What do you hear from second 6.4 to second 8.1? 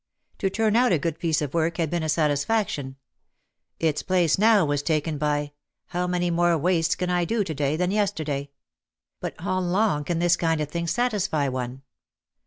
waists can I do to day than